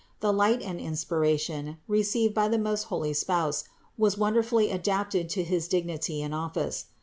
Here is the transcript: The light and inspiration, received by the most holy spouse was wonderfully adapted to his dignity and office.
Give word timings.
The 0.19 0.33
light 0.33 0.63
and 0.63 0.79
inspiration, 0.79 1.77
received 1.87 2.33
by 2.33 2.47
the 2.47 2.57
most 2.57 2.85
holy 2.85 3.13
spouse 3.13 3.65
was 3.99 4.17
wonderfully 4.17 4.71
adapted 4.71 5.29
to 5.29 5.43
his 5.43 5.67
dignity 5.67 6.23
and 6.23 6.33
office. 6.33 6.85